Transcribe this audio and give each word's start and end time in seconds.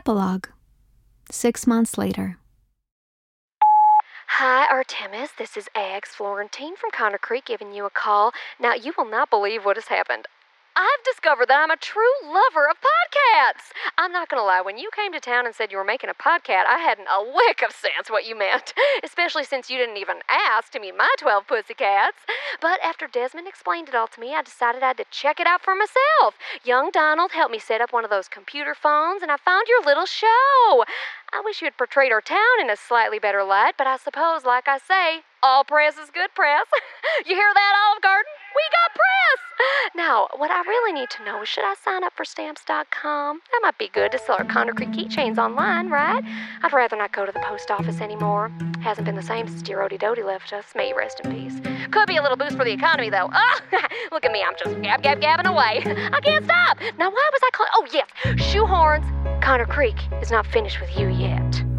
Epilogue 0.00 0.46
Six 1.30 1.66
months 1.66 1.98
later. 1.98 2.38
Hi, 4.38 4.66
Artemis. 4.70 5.28
This 5.36 5.58
is 5.58 5.68
Eggs 5.76 6.08
Florentine 6.16 6.74
from 6.74 6.90
Connor 6.90 7.18
Creek 7.18 7.44
giving 7.44 7.74
you 7.74 7.84
a 7.84 7.90
call. 7.90 8.32
Now, 8.58 8.72
you 8.72 8.94
will 8.96 9.04
not 9.04 9.28
believe 9.28 9.66
what 9.66 9.76
has 9.76 9.88
happened. 9.88 10.24
I've 10.76 11.04
discovered 11.04 11.48
that 11.48 11.60
I'm 11.62 11.70
a 11.70 11.76
true 11.76 12.14
lover 12.22 12.68
of 12.68 12.76
podcasts. 12.78 13.74
I'm 13.98 14.12
not 14.12 14.28
going 14.28 14.40
to 14.40 14.44
lie, 14.44 14.60
when 14.60 14.78
you 14.78 14.90
came 14.94 15.12
to 15.12 15.20
town 15.20 15.44
and 15.44 15.54
said 15.54 15.72
you 15.72 15.78
were 15.78 15.84
making 15.84 16.10
a 16.10 16.14
podcast, 16.14 16.66
I 16.66 16.78
hadn't 16.78 17.08
a 17.08 17.20
lick 17.20 17.62
of 17.62 17.74
sense 17.74 18.08
what 18.08 18.26
you 18.26 18.38
meant, 18.38 18.72
especially 19.04 19.44
since 19.44 19.68
you 19.68 19.78
didn't 19.78 19.96
even 19.96 20.18
ask 20.28 20.70
to 20.72 20.80
meet 20.80 20.96
my 20.96 21.10
12 21.18 21.46
pussycats. 21.46 22.18
But 22.60 22.78
after 22.84 23.06
Desmond 23.06 23.48
explained 23.48 23.88
it 23.88 23.94
all 23.94 24.06
to 24.08 24.20
me, 24.20 24.34
I 24.34 24.42
decided 24.42 24.82
I 24.82 24.88
had 24.88 24.98
to 24.98 25.10
check 25.10 25.40
it 25.40 25.46
out 25.46 25.62
for 25.62 25.74
myself. 25.74 26.34
Young 26.64 26.90
Donald 26.90 27.32
helped 27.32 27.52
me 27.52 27.58
set 27.58 27.80
up 27.80 27.92
one 27.92 28.04
of 28.04 28.10
those 28.10 28.28
computer 28.28 28.74
phones, 28.74 29.22
and 29.22 29.32
I 29.32 29.36
found 29.36 29.66
your 29.68 29.82
little 29.84 30.06
show. 30.06 30.84
I 31.32 31.42
wish 31.44 31.60
you 31.60 31.66
had 31.66 31.78
portrayed 31.78 32.12
our 32.12 32.20
town 32.20 32.60
in 32.60 32.70
a 32.70 32.76
slightly 32.76 33.18
better 33.18 33.42
light, 33.42 33.74
but 33.76 33.86
I 33.86 33.96
suppose, 33.96 34.44
like 34.44 34.68
I 34.68 34.78
say, 34.78 35.22
all 35.42 35.64
press 35.64 35.98
is 35.98 36.10
good 36.10 36.30
press. 36.34 36.66
you 37.26 37.34
hear 37.34 37.52
that, 37.54 37.72
Olive 37.88 38.02
Garden? 38.02 38.32
We 38.54 38.62
got 38.70 38.94
press! 38.94 39.49
Now, 39.94 40.28
what 40.36 40.50
I 40.50 40.60
really 40.62 40.92
need 40.92 41.10
to 41.10 41.24
know 41.24 41.42
is 41.42 41.48
should 41.48 41.64
I 41.64 41.74
sign 41.84 42.04
up 42.04 42.12
for 42.16 42.24
stamps.com? 42.24 43.40
That 43.52 43.60
might 43.62 43.78
be 43.78 43.88
good 43.92 44.12
to 44.12 44.18
sell 44.18 44.36
our 44.38 44.44
Connor 44.44 44.72
Creek 44.72 44.90
keychains 44.90 45.38
online, 45.38 45.90
right? 45.90 46.24
I'd 46.62 46.72
rather 46.72 46.96
not 46.96 47.12
go 47.12 47.26
to 47.26 47.32
the 47.32 47.40
post 47.40 47.70
office 47.70 48.00
anymore. 48.00 48.50
Hasn't 48.80 49.04
been 49.04 49.16
the 49.16 49.22
same 49.22 49.48
since 49.48 49.62
dear 49.62 49.78
Odie 49.78 49.98
Doty 49.98 50.22
left 50.22 50.52
us. 50.52 50.64
May 50.74 50.88
you 50.90 50.96
rest 50.96 51.20
in 51.20 51.32
peace. 51.32 51.60
Could 51.90 52.06
be 52.06 52.16
a 52.16 52.22
little 52.22 52.36
boost 52.36 52.56
for 52.56 52.64
the 52.64 52.72
economy, 52.72 53.10
though. 53.10 53.28
Oh, 53.32 53.60
look 54.12 54.24
at 54.24 54.32
me, 54.32 54.42
I'm 54.42 54.54
just 54.62 54.80
gab, 54.82 55.02
gab, 55.02 55.20
gabbing 55.20 55.46
away. 55.46 55.82
I 56.12 56.20
can't 56.20 56.44
stop. 56.44 56.78
Now, 56.98 57.10
why 57.10 57.30
was 57.32 57.40
I 57.42 57.50
calling? 57.52 57.72
Oh, 57.74 57.86
yes, 57.92 58.08
shoehorns. 58.52 59.42
Connor 59.42 59.66
Creek 59.66 59.96
is 60.22 60.30
not 60.30 60.46
finished 60.46 60.80
with 60.80 60.96
you 60.96 61.08
yet. 61.08 61.69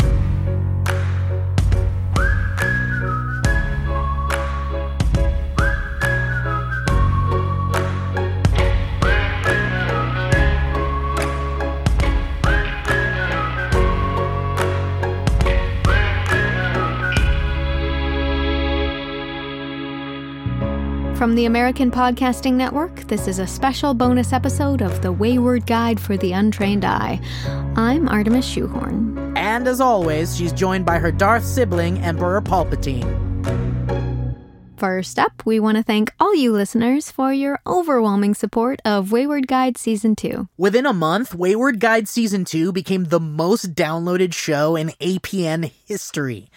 From 21.31 21.37
the 21.37 21.45
American 21.45 21.89
Podcasting 21.91 22.55
Network, 22.55 23.07
this 23.07 23.25
is 23.25 23.39
a 23.39 23.47
special 23.47 23.93
bonus 23.93 24.33
episode 24.33 24.81
of 24.81 25.01
The 25.01 25.13
Wayward 25.13 25.65
Guide 25.65 25.97
for 25.97 26.17
the 26.17 26.33
Untrained 26.33 26.83
Eye. 26.83 27.21
I'm 27.77 28.09
Artemis 28.09 28.45
Shoehorn. 28.45 29.37
And 29.37 29.65
as 29.65 29.79
always, 29.79 30.35
she's 30.35 30.51
joined 30.51 30.85
by 30.85 30.99
her 30.99 31.09
Darth 31.09 31.45
sibling, 31.45 31.99
Emperor 31.99 32.41
Palpatine. 32.41 33.07
First 34.75 35.17
up, 35.17 35.43
we 35.45 35.57
want 35.57 35.77
to 35.77 35.83
thank 35.83 36.11
all 36.19 36.35
you 36.35 36.51
listeners 36.51 37.11
for 37.11 37.31
your 37.31 37.61
overwhelming 37.65 38.33
support 38.33 38.81
of 38.83 39.13
Wayward 39.13 39.47
Guide 39.47 39.77
Season 39.77 40.17
2. 40.17 40.49
Within 40.57 40.85
a 40.85 40.91
month, 40.91 41.33
Wayward 41.33 41.79
Guide 41.79 42.09
Season 42.09 42.43
2 42.43 42.73
became 42.73 43.05
the 43.05 43.21
most 43.21 43.73
downloaded 43.73 44.33
show 44.33 44.75
in 44.75 44.89
APN 44.99 45.71
history. 45.87 46.49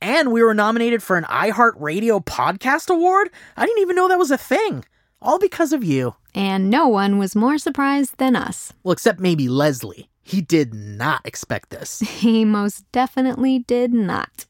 And 0.00 0.30
we 0.32 0.42
were 0.42 0.54
nominated 0.54 1.02
for 1.02 1.16
an 1.16 1.24
iHeartRadio 1.24 2.24
Podcast 2.24 2.90
Award. 2.90 3.30
I 3.56 3.66
didn't 3.66 3.82
even 3.82 3.96
know 3.96 4.08
that 4.08 4.18
was 4.18 4.30
a 4.30 4.38
thing. 4.38 4.84
All 5.22 5.38
because 5.38 5.72
of 5.72 5.82
you. 5.82 6.14
And 6.34 6.68
no 6.68 6.86
one 6.86 7.18
was 7.18 7.34
more 7.34 7.56
surprised 7.58 8.18
than 8.18 8.36
us. 8.36 8.72
Well, 8.82 8.92
except 8.92 9.20
maybe 9.20 9.48
Leslie. 9.48 10.10
He 10.22 10.40
did 10.42 10.74
not 10.74 11.24
expect 11.24 11.70
this. 11.70 12.00
He 12.26 12.44
most 12.44 12.90
definitely 12.92 13.60
did 13.60 13.94
not. 13.94 14.44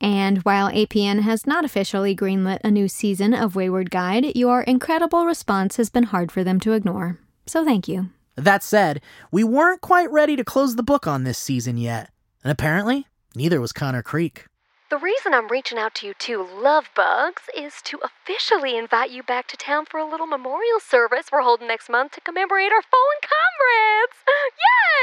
And 0.00 0.38
while 0.38 0.70
APN 0.70 1.22
has 1.22 1.46
not 1.46 1.64
officially 1.64 2.14
greenlit 2.14 2.60
a 2.62 2.70
new 2.70 2.86
season 2.86 3.34
of 3.34 3.56
Wayward 3.56 3.90
Guide, 3.90 4.36
your 4.36 4.62
incredible 4.62 5.26
response 5.26 5.76
has 5.76 5.90
been 5.90 6.04
hard 6.04 6.30
for 6.30 6.44
them 6.44 6.60
to 6.60 6.72
ignore. 6.72 7.18
So 7.46 7.64
thank 7.64 7.88
you. 7.88 8.10
That 8.36 8.62
said, 8.62 9.00
we 9.32 9.42
weren't 9.42 9.80
quite 9.80 10.10
ready 10.12 10.36
to 10.36 10.44
close 10.44 10.76
the 10.76 10.84
book 10.84 11.08
on 11.08 11.24
this 11.24 11.38
season 11.38 11.76
yet. 11.76 12.10
And 12.44 12.52
apparently, 12.52 13.08
neither 13.34 13.60
was 13.60 13.72
Connor 13.72 14.02
Creek. 14.02 14.46
The 14.90 14.96
reason 14.96 15.34
I'm 15.34 15.48
reaching 15.48 15.76
out 15.76 15.94
to 15.96 16.06
you 16.06 16.14
two 16.14 16.42
love 16.42 16.88
bugs 16.96 17.42
is 17.54 17.82
to 17.82 18.00
officially 18.02 18.74
invite 18.74 19.10
you 19.10 19.22
back 19.22 19.46
to 19.48 19.56
town 19.58 19.84
for 19.84 20.00
a 20.00 20.10
little 20.10 20.26
memorial 20.26 20.80
service 20.80 21.26
we're 21.30 21.42
holding 21.42 21.68
next 21.68 21.90
month 21.90 22.12
to 22.12 22.22
commemorate 22.22 22.72
our 22.72 22.80
fallen 22.80 23.18
comrades. 23.20 24.16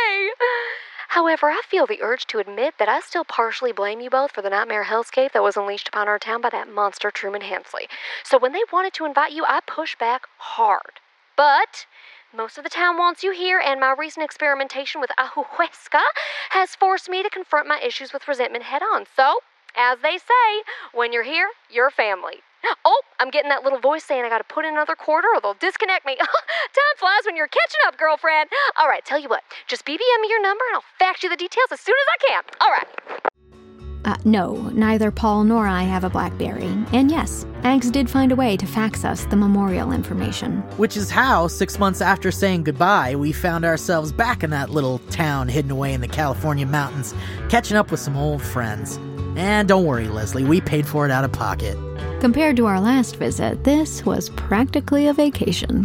Yay! 0.10 0.32
However, 1.10 1.52
I 1.52 1.62
feel 1.70 1.86
the 1.86 2.02
urge 2.02 2.26
to 2.28 2.40
admit 2.40 2.80
that 2.80 2.90
I 2.90 3.00
still 3.00 3.24
partially 3.24 3.72
blame 3.72 4.00
you 4.00 4.10
both 4.10 4.32
for 4.32 4.42
the 4.42 4.50
nightmare 4.50 4.86
hellscape 4.86 5.34
that 5.34 5.44
was 5.44 5.56
unleashed 5.56 5.90
upon 5.90 6.08
our 6.08 6.18
town 6.18 6.42
by 6.42 6.50
that 6.50 6.68
monster 6.68 7.12
Truman 7.12 7.42
Hansley. 7.42 7.88
So 8.24 8.40
when 8.40 8.54
they 8.54 8.64
wanted 8.74 8.94
to 8.96 9.06
invite 9.06 9.34
you, 9.34 9.46
I 9.46 9.60
pushed 9.68 10.00
back 10.00 10.24
hard. 10.40 11.00
But 11.38 11.86
most 12.36 12.58
of 12.58 12.64
the 12.64 12.72
town 12.72 12.98
wants 12.98 13.24
you 13.24 13.34
here, 13.34 13.60
and 13.60 13.80
my 13.80 13.94
recent 13.96 14.26
experimentation 14.26 15.00
with 15.00 15.12
ayahuasca 15.20 16.02
has 16.50 16.74
forced 16.74 17.08
me 17.08 17.22
to 17.22 17.30
confront 17.30 17.68
my 17.68 17.80
issues 17.82 18.14
with 18.14 18.28
resentment 18.28 18.64
head 18.64 18.82
on. 18.82 19.06
So 19.16 19.42
as 19.78 20.00
they 20.02 20.18
say, 20.18 20.64
when 20.94 21.14
you're 21.14 21.24
here, 21.24 21.50
you're 21.70 21.92
family. 21.92 22.36
Oh, 22.84 23.02
I'm 23.20 23.30
getting 23.30 23.50
that 23.50 23.64
little 23.64 23.80
voice 23.80 24.04
saying 24.04 24.26
I 24.26 24.30
gotta 24.30 24.44
put 24.44 24.66
in 24.66 24.74
another 24.74 24.96
quarter 24.96 25.28
or 25.36 25.40
they'll 25.40 25.54
disconnect 25.54 26.06
me. 26.06 26.16
Time 26.18 26.96
flies 26.98 27.22
when 27.26 27.36
you're 27.36 27.48
catching 27.48 27.80
up, 27.86 27.98
girlfriend. 27.98 28.50
All 28.78 28.88
right, 28.88 29.06
tell 29.06 29.20
you 29.20 29.30
what, 29.30 29.44
just 29.68 29.86
BBM 29.86 30.22
me 30.22 30.30
your 30.30 30.42
number 30.42 30.64
and 30.70 30.78
I'll 30.78 30.84
fax 30.98 31.22
you 31.22 31.30
the 31.30 31.36
details 31.36 31.68
as 31.72 31.80
soon 31.80 31.94
as 31.94 32.08
I 32.16 32.28
can. 32.28 32.44
All 32.62 32.70
right. 32.70 33.32
Uh, 34.06 34.16
no, 34.24 34.54
neither 34.70 35.10
Paul 35.10 35.46
nor 35.46 35.68
I 35.68 35.82
have 35.84 36.04
a 36.04 36.10
Blackberry. 36.10 36.68
And 36.92 37.10
yes, 37.10 37.46
Ags 37.62 37.92
did 37.92 38.08
find 38.08 38.32
a 38.32 38.36
way 38.36 38.56
to 38.56 38.66
fax 38.68 39.04
us 39.04 39.26
the 39.26 39.36
memorial 39.36 39.92
information. 39.92 40.62
Which 40.78 40.96
is 40.96 41.10
how, 41.10 41.48
six 41.48 41.80
months 41.80 42.02
after 42.02 42.32
saying 42.32 42.64
goodbye, 42.66 43.16
we 43.16 43.32
found 43.32 43.66
ourselves 43.66 44.12
back 44.12 44.44
in 44.44 44.52
that 44.52 44.70
little 44.70 45.00
town 45.10 45.48
hidden 45.48 45.72
away 45.72 45.94
in 45.94 46.02
the 46.02 46.08
California 46.08 46.68
mountains, 46.68 47.16
catching 47.50 47.78
up 47.78 47.90
with 47.90 48.00
some 48.00 48.16
old 48.16 48.44
friends. 48.44 49.00
And 49.36 49.68
don't 49.68 49.86
worry, 49.86 50.08
Leslie, 50.08 50.44
we 50.44 50.62
paid 50.62 50.88
for 50.88 51.06
it 51.06 51.12
out 51.12 51.24
of 51.24 51.32
pocket. 51.32 51.78
Compared 52.22 52.56
to 52.58 52.66
our 52.66 52.80
last 52.80 53.18
visit, 53.18 53.64
this 53.64 54.06
was 54.06 54.30
practically 54.30 55.08
a 55.08 55.14
vacation. 55.14 55.84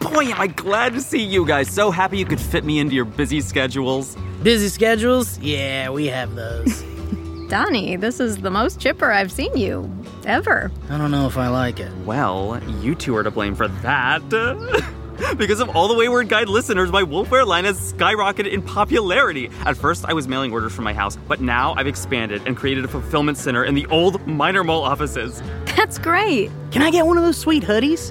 Boy, 0.00 0.26
am 0.26 0.40
I 0.40 0.48
glad 0.48 0.92
to 0.92 1.00
see 1.00 1.22
you 1.22 1.46
guys. 1.46 1.70
So 1.70 1.90
happy 1.90 2.18
you 2.18 2.24
could 2.26 2.40
fit 2.40 2.64
me 2.64 2.78
into 2.78 2.94
your 2.94 3.04
busy 3.04 3.40
schedules. 3.40 4.16
Busy 4.42 4.68
schedules? 4.68 5.38
Yeah, 5.38 5.90
we 5.90 6.06
have 6.06 6.34
those. 6.34 6.82
Donnie, 7.48 7.96
this 7.96 8.20
is 8.20 8.38
the 8.38 8.50
most 8.50 8.80
chipper 8.80 9.10
I've 9.10 9.32
seen 9.32 9.56
you. 9.56 9.90
Ever. 10.24 10.70
I 10.90 10.98
don't 10.98 11.10
know 11.10 11.26
if 11.26 11.36
I 11.36 11.48
like 11.48 11.80
it. 11.80 11.92
Well, 12.04 12.60
you 12.80 12.94
two 12.94 13.16
are 13.16 13.22
to 13.22 13.30
blame 13.30 13.54
for 13.54 13.68
that. 13.68 14.22
because 15.36 15.60
of 15.60 15.68
all 15.70 15.88
the 15.88 15.94
Wayward 15.94 16.28
Guide 16.28 16.48
listeners, 16.48 16.90
my 16.90 17.02
Wolfwear 17.02 17.46
line 17.46 17.64
has 17.64 17.92
skyrocketed 17.92 18.52
in 18.52 18.62
popularity. 18.62 19.50
At 19.64 19.76
first, 19.76 20.04
I 20.06 20.12
was 20.12 20.28
mailing 20.28 20.52
orders 20.52 20.72
from 20.72 20.84
my 20.84 20.94
house, 20.94 21.16
but 21.28 21.40
now 21.40 21.74
I've 21.76 21.86
expanded 21.86 22.42
and 22.46 22.56
created 22.56 22.84
a 22.84 22.88
fulfillment 22.88 23.38
center 23.38 23.64
in 23.64 23.74
the 23.74 23.86
old 23.86 24.26
Minor 24.26 24.64
Mall 24.64 24.82
offices. 24.82 25.42
That's 25.76 25.98
great. 25.98 26.50
Can 26.70 26.82
I 26.82 26.90
get 26.90 27.06
one 27.06 27.16
of 27.16 27.24
those 27.24 27.36
sweet 27.36 27.62
hoodies? 27.62 28.10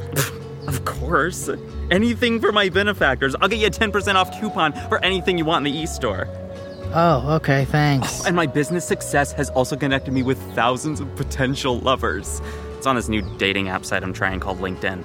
of 0.67 0.85
course. 0.85 1.49
Anything 1.89 2.39
for 2.39 2.51
my 2.51 2.69
benefactors. 2.69 3.35
I'll 3.41 3.49
get 3.49 3.59
you 3.59 3.67
a 3.67 3.71
10% 3.71 4.15
off 4.15 4.39
coupon 4.39 4.73
for 4.87 5.03
anything 5.03 5.37
you 5.37 5.45
want 5.45 5.65
in 5.65 5.73
the 5.73 5.79
e-store. 5.79 6.27
Oh, 6.93 7.35
okay, 7.35 7.65
thanks. 7.65 8.21
Oh, 8.21 8.27
and 8.27 8.35
my 8.35 8.45
business 8.45 8.85
success 8.85 9.31
has 9.33 9.49
also 9.51 9.77
connected 9.77 10.13
me 10.13 10.23
with 10.23 10.37
thousands 10.53 10.99
of 10.99 11.13
potential 11.15 11.79
lovers. 11.79 12.41
It's 12.77 12.85
on 12.85 12.95
this 12.95 13.07
new 13.07 13.21
dating 13.37 13.69
app 13.69 13.85
site 13.85 14.03
I'm 14.03 14.13
trying 14.13 14.39
called 14.39 14.59
LinkedIn. 14.59 15.03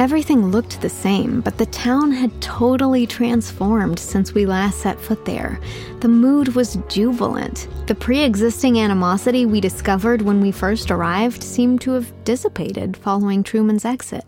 Everything 0.00 0.46
looked 0.46 0.80
the 0.80 0.88
same, 0.88 1.42
but 1.42 1.58
the 1.58 1.66
town 1.66 2.10
had 2.10 2.40
totally 2.40 3.06
transformed 3.06 3.98
since 3.98 4.32
we 4.32 4.46
last 4.46 4.78
set 4.78 4.98
foot 4.98 5.26
there. 5.26 5.60
The 6.00 6.08
mood 6.08 6.54
was 6.54 6.78
jubilant. 6.88 7.68
The 7.86 7.94
pre 7.94 8.20
existing 8.20 8.80
animosity 8.80 9.44
we 9.44 9.60
discovered 9.60 10.22
when 10.22 10.40
we 10.40 10.52
first 10.52 10.90
arrived 10.90 11.42
seemed 11.42 11.82
to 11.82 11.90
have 11.90 12.14
dissipated 12.24 12.96
following 12.96 13.42
Truman's 13.42 13.84
exit. 13.84 14.24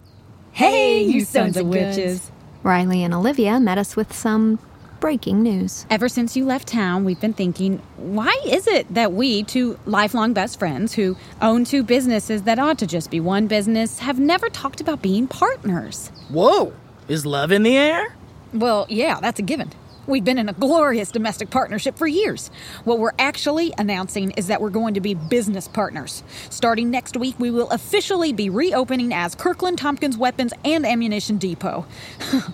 Hey, 0.53 1.05
you 1.05 1.25
sons 1.25 1.57
of 1.57 1.67
witches! 1.67 2.31
Riley 2.63 3.03
and 3.03 3.15
Olivia 3.15 3.59
met 3.59 3.79
us 3.79 3.97
with 3.97 4.13
some 4.13 4.59
breaking 5.03 5.43
news. 5.43 5.85
Ever 5.91 6.09
since 6.09 6.37
you 6.37 6.47
left 6.47 6.69
town, 6.69 7.05
we've 7.05 7.21
been 7.21 7.33
thinking, 7.33 7.83
why 7.97 8.35
is 8.47 8.69
it 8.69 8.87
that 8.95 9.13
we, 9.13 9.43
two 9.43 9.77
lifelong 9.85 10.33
best 10.33 10.61
friends 10.61 10.95
who 10.95 11.17
own 11.43 11.65
two 11.65 11.83
businesses 11.83 12.43
that 12.45 12.61
ought 12.61 12.79
to 12.79 12.87
just 12.87 13.11
be 13.11 13.19
one 13.19 13.49
business, 13.49 13.99
have 13.99 14.21
never 14.21 14.49
talked 14.49 14.81
about 14.81 15.03
being 15.03 15.27
partners? 15.27 16.13
Whoa! 16.31 16.73
Is 17.09 17.27
love 17.27 17.51
in 17.51 17.65
the 17.65 17.77
air? 17.77 18.15
Well, 18.55 18.87
yeah, 18.89 19.19
that's 19.21 19.41
a 19.41 19.43
given. 19.43 19.73
We've 20.07 20.25
been 20.25 20.39
in 20.39 20.49
a 20.49 20.53
glorious 20.53 21.11
domestic 21.11 21.51
partnership 21.51 21.99
for 21.99 22.07
years. 22.07 22.53
What 22.85 23.01
we're 23.01 23.13
actually 23.19 23.75
announcing 23.79 24.31
is 24.33 24.47
that 24.47 24.61
we're 24.61 24.71
going 24.71 24.95
to 24.95 25.01
be 25.01 25.15
business 25.15 25.67
partners. 25.67 26.23
Starting 26.49 26.91
next 26.91 27.17
week, 27.17 27.35
we 27.41 27.51
will 27.51 27.71
officially 27.71 28.33
be 28.33 28.49
reopening 28.51 29.13
as 29.13 29.35
Kirkland 29.35 29.79
Tompkins 29.79 30.17
Weapons 30.17 30.53
and 30.65 30.87
Ammunition 30.87 31.39
Depot. 31.39 31.87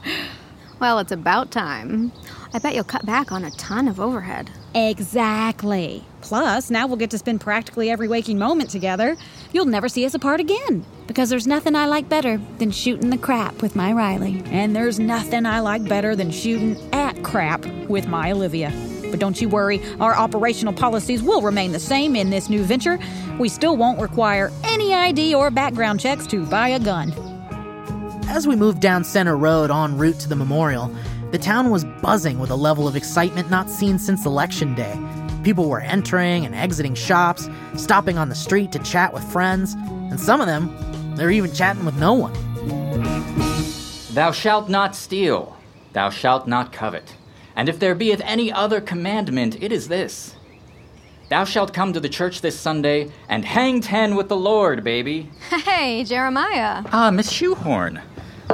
well, 0.81 0.99
it's 0.99 1.13
about 1.13 1.51
time. 1.51 2.13
I 2.53 2.59
bet 2.59 2.75
you'll 2.75 2.85
cut 2.85 3.05
back 3.05 3.31
on 3.31 3.45
a 3.45 3.51
ton 3.53 3.89
of 3.89 4.01
overhead. 4.01 4.51
Exactly. 4.75 6.03
Plus, 6.21 6.71
now 6.71 6.87
we'll 6.87 6.97
get 6.97 7.11
to 7.11 7.19
spend 7.19 7.41
practically 7.41 7.91
every 7.91 8.09
waking 8.09 8.39
moment 8.39 8.71
together. 8.71 9.17
You'll 9.53 9.67
never 9.67 9.89
see 9.89 10.07
us 10.07 10.15
apart 10.15 10.41
again. 10.41 10.85
Because 11.07 11.31
there's 11.31 11.47
nothing 11.47 11.75
I 11.75 11.87
like 11.87 12.09
better 12.09 12.41
than 12.59 12.71
shooting 12.71 13.11
the 13.11 13.19
crap 13.19 13.61
with 13.63 13.77
my 13.77 13.93
Riley. 13.93 14.43
And 14.47 14.75
there's 14.75 14.99
nothing 14.99 15.47
I 15.47 15.61
like 15.61 15.85
better 15.89 16.17
than 16.17 16.31
shooting 16.31 16.77
at 16.93 17.23
crap 17.23 17.65
with 17.89 18.09
my 18.09 18.33
Olivia. 18.33 18.73
But 19.11 19.21
don't 19.21 19.41
you 19.41 19.49
worry, 19.49 19.81
our 20.01 20.17
operational 20.17 20.73
policies 20.73 21.23
will 21.23 21.43
remain 21.43 21.73
the 21.73 21.81
same 21.81 22.15
in 22.17 22.31
this 22.31 22.51
new 22.51 22.63
venture. 22.63 22.99
We 23.39 23.49
still 23.49 23.77
won't 23.77 24.01
require 24.01 24.51
any 24.65 24.93
ID 24.93 25.35
or 25.35 25.51
background 25.51 26.01
checks 26.01 26.27
to 26.29 26.45
buy 26.47 26.69
a 26.69 26.79
gun. 26.79 27.13
As 28.29 28.47
we 28.47 28.57
moved 28.57 28.81
down 28.81 29.05
Center 29.05 29.37
Road 29.37 29.71
en 29.71 29.97
route 29.97 30.19
to 30.21 30.29
the 30.29 30.37
memorial, 30.37 30.95
the 31.31 31.39
town 31.39 31.71
was 31.71 31.85
buzzing 31.85 32.39
with 32.39 32.51
a 32.51 32.57
level 32.57 32.89
of 32.89 32.97
excitement 32.97 33.51
not 33.51 33.69
seen 33.69 33.99
since 33.99 34.25
Election 34.25 34.75
Day. 34.75 34.99
People 35.45 35.69
were 35.69 35.81
entering 35.81 36.47
and 36.47 36.55
exiting 36.55 36.95
shops, 36.95 37.49
stopping 37.77 38.17
on 38.17 38.29
the 38.29 38.35
street 38.35 38.73
to 38.73 38.79
chat 38.81 39.13
with 39.13 39.23
friends, 39.25 39.75
and 39.75 40.19
some 40.19 40.41
of 40.41 40.47
them, 40.47 40.75
they 41.17 41.25
were 41.25 41.31
even 41.31 41.53
chatting 41.53 41.85
with 41.85 41.97
no 41.99 42.15
one. 42.15 42.33
Thou 44.15 44.33
shalt 44.33 44.69
not 44.69 44.97
steal, 44.97 45.57
thou 45.93 46.11
shalt 46.11 46.49
not 46.49 46.73
covet. 46.73 47.15
And 47.55 47.69
if 47.69 47.79
there 47.79 47.95
beeth 47.95 48.23
any 48.25 48.53
other 48.53 48.81
commandment, 48.81 49.63
it 49.63 49.71
is 49.73 49.89
this 49.89 50.35
Thou 51.29 51.45
shalt 51.45 51.75
come 51.75 51.93
to 51.93 52.01
the 52.01 52.09
church 52.09 52.41
this 52.41 52.59
Sunday 52.59 53.11
and 53.29 53.45
hang 53.45 53.83
ten 53.83 54.17
with 54.17 54.29
the 54.29 54.37
Lord, 54.37 54.83
baby. 54.83 55.31
Hey, 55.51 56.05
Jeremiah. 56.05 56.85
Ah, 56.91 57.11
Miss 57.11 57.31
Shoehorn. 57.31 58.01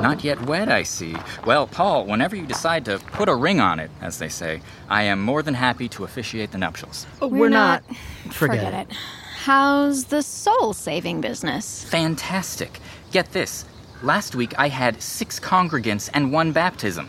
Not 0.04 0.22
yet 0.22 0.44
wed, 0.44 0.68
I 0.68 0.82
see. 0.82 1.16
Well, 1.46 1.66
Paul, 1.66 2.04
whenever 2.04 2.36
you 2.36 2.44
decide 2.44 2.84
to 2.84 2.98
put 2.98 3.30
a 3.30 3.34
ring 3.34 3.58
on 3.58 3.80
it, 3.80 3.90
as 4.02 4.18
they 4.18 4.28
say, 4.28 4.60
I 4.90 5.04
am 5.04 5.22
more 5.22 5.42
than 5.42 5.54
happy 5.54 5.88
to 5.88 6.04
officiate 6.04 6.52
the 6.52 6.58
nuptials. 6.58 7.06
We're, 7.22 7.48
not. 7.48 7.82
Forget, 8.30 8.34
Forget 8.34 8.74
it. 8.74 8.90
it. 8.90 8.96
How's 9.38 10.04
the 10.04 10.20
soul 10.20 10.74
saving 10.74 11.22
business? 11.22 11.84
Fantastic. 11.84 12.80
Get 13.12 13.32
this. 13.32 13.64
Last 14.02 14.34
week 14.34 14.52
I 14.58 14.68
had 14.68 15.00
six 15.00 15.40
congregants 15.40 16.10
and 16.12 16.30
one 16.30 16.52
baptism. 16.52 17.08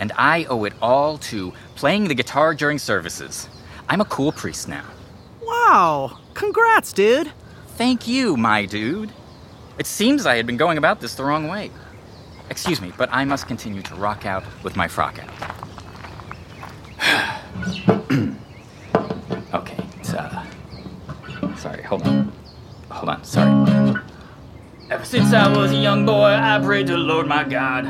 And 0.00 0.10
I 0.16 0.44
owe 0.44 0.64
it 0.64 0.72
all 0.80 1.18
to 1.28 1.52
playing 1.74 2.08
the 2.08 2.14
guitar 2.14 2.54
during 2.54 2.78
services. 2.78 3.50
I'm 3.86 4.00
a 4.00 4.06
cool 4.06 4.32
priest 4.32 4.66
now. 4.66 4.86
Wow! 5.42 6.20
Congrats, 6.32 6.94
dude! 6.94 7.30
Thank 7.76 8.08
you, 8.08 8.38
my 8.38 8.64
dude. 8.64 9.12
It 9.78 9.84
seems 9.84 10.24
I 10.24 10.36
had 10.36 10.46
been 10.46 10.56
going 10.56 10.78
about 10.78 11.02
this 11.02 11.16
the 11.16 11.24
wrong 11.24 11.48
way. 11.48 11.70
Excuse 12.50 12.80
me, 12.80 12.92
but 12.96 13.08
I 13.12 13.24
must 13.24 13.46
continue 13.46 13.82
to 13.82 13.94
rock 13.94 14.26
out 14.26 14.44
with 14.62 14.76
my 14.76 14.86
frock 14.88 15.18
out. 15.18 15.30
okay, 19.54 19.84
it's, 19.98 20.12
uh. 20.12 20.44
Sorry, 21.56 21.82
hold 21.82 22.02
on. 22.02 22.32
Hold 22.90 23.08
on, 23.08 23.24
sorry. 23.24 24.00
Ever 24.90 25.04
since 25.04 25.32
I 25.32 25.48
was 25.56 25.72
a 25.72 25.76
young 25.76 26.04
boy, 26.04 26.30
I 26.30 26.60
prayed 26.62 26.86
to 26.88 26.92
the 26.92 26.98
Lord 26.98 27.26
my 27.26 27.44
God. 27.44 27.84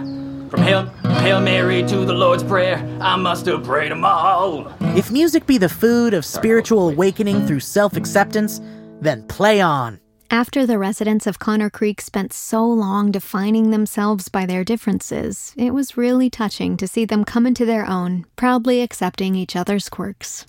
From 0.51 0.63
Hail, 0.63 0.87
Hail 1.21 1.41
Mary 1.41 1.83
to 1.83 2.05
the 2.05 2.13
Lord's 2.13 2.45
Prayer, 2.45 2.77
I 3.01 3.17
must 3.17 3.47
have 3.47 3.65
prayed 3.65 3.91
them 3.91 4.05
all. 4.05 4.73
If 4.97 5.11
music 5.11 5.47
be 5.47 5.59
the 5.59 5.69
food 5.69 6.15
of 6.15 6.25
spiritual 6.25 6.89
awakening 6.89 7.47
through 7.47 7.61
self 7.61 7.97
acceptance, 7.97 8.61
then 9.01 9.27
play 9.27 9.61
on. 9.61 9.99
After 10.31 10.67
the 10.67 10.79
residents 10.79 11.27
of 11.27 11.39
Connor 11.39 11.71
Creek 11.71 12.01
spent 12.01 12.33
so 12.33 12.67
long 12.67 13.11
defining 13.11 13.71
themselves 13.71 14.29
by 14.29 14.47
their 14.47 14.65
differences, 14.65 15.55
it 15.57 15.73
was 15.73 15.97
really 15.97 16.31
touching 16.31 16.77
to 16.79 16.89
see 16.89 17.05
them 17.05 17.25
come 17.25 17.47
into 17.47 17.65
their 17.65 17.87
own, 17.87 18.25
proudly 18.35 18.81
accepting 18.81 19.35
each 19.35 19.55
other's 19.55 19.89
quirks. 19.89 20.47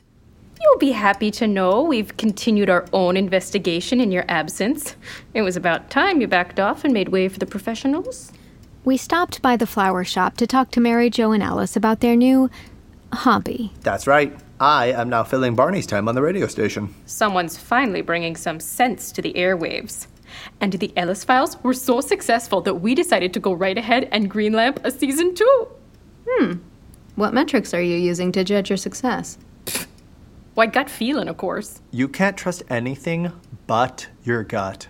You'll 0.62 0.80
be 0.80 0.94
happy 0.94 1.30
to 1.32 1.46
know 1.46 1.84
we've 1.84 2.16
continued 2.18 2.70
our 2.70 2.86
own 2.94 3.18
investigation 3.18 4.00
in 4.00 4.12
your 4.12 4.26
absence. 4.28 4.96
It 5.34 5.44
was 5.44 5.56
about 5.56 5.92
time 5.92 6.22
you 6.22 6.28
backed 6.28 6.60
off 6.60 6.84
and 6.84 6.94
made 6.94 7.10
way 7.10 7.28
for 7.28 7.38
the 7.38 7.46
professionals. 7.46 8.32
We 8.84 8.98
stopped 8.98 9.42
by 9.42 9.58
the 9.58 9.68
flower 9.68 10.04
shop 10.04 10.38
to 10.38 10.48
talk 10.48 10.72
to 10.72 10.80
Mary 10.80 11.10
Jo 11.10 11.32
and 11.32 11.44
Alice 11.44 11.76
about 11.76 12.00
their 12.00 12.16
new 12.16 12.50
hobby. 13.14 13.74
That's 13.82 14.08
right. 14.08 14.36
I 14.60 14.88
am 14.94 15.10
now 15.10 15.24
filling 15.26 15.56
Barney's 15.56 15.86
time 15.86 16.08
on 16.08 16.16
the 16.16 16.22
radio 16.22 16.48
station. 16.48 16.94
Someone's 17.06 17.58
finally 17.58 18.02
bringing 18.02 18.38
some 18.38 18.62
sense 18.62 19.12
to 19.12 19.22
the 19.22 19.34
airwaves. 19.34 20.08
And 20.62 20.74
the 20.74 20.94
Ellis 20.96 21.26
Files 21.26 21.62
were 21.62 21.74
so 21.74 22.00
successful 22.00 22.62
that 22.62 22.76
we 22.76 22.96
decided 22.96 23.34
to 23.34 23.40
go 23.40 23.52
right 23.52 23.78
ahead 23.78 24.08
and 24.12 24.30
green 24.30 24.54
lamp 24.54 24.80
a 24.84 24.92
season 24.92 25.36
two. 25.36 25.68
Hmm. 26.28 26.54
What 27.16 27.34
metrics 27.34 27.74
are 27.74 27.82
you 27.82 27.98
using 27.98 28.32
to 28.32 28.44
judge 28.44 28.70
your 28.70 28.78
success? 28.78 29.38
Why, 30.54 30.68
gut 30.68 30.90
feeling, 30.90 31.28
of 31.28 31.36
course. 31.36 31.82
You 31.92 32.08
can't 32.08 32.38
trust 32.38 32.64
anything 32.70 33.34
but 33.68 34.08
your 34.24 34.44
gut. 34.44 34.88